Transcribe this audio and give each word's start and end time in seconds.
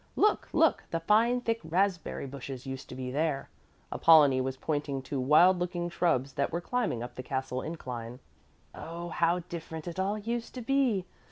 Look, 0.15 0.49
look! 0.51 0.85
the 0.89 0.99
fine, 1.01 1.41
thick 1.41 1.59
raspberry 1.63 2.25
bushes 2.25 2.65
used 2.65 2.89
to 2.89 2.95
be 2.95 3.11
there." 3.11 3.51
Apollonie 3.91 4.41
was 4.41 4.57
pointing 4.57 5.03
to 5.03 5.19
wild 5.19 5.59
looking 5.59 5.89
shrubs 5.89 6.33
that 6.33 6.51
were 6.51 6.59
climbing 6.59 7.03
up 7.03 7.13
the 7.13 7.21
castle 7.21 7.61
incline. 7.61 8.19
"Oh, 8.73 9.09
how 9.09 9.41
different 9.41 9.87
it 9.87 9.99
all 9.99 10.17
used 10.17 10.55
to 10.55 10.61
be! 10.63 11.05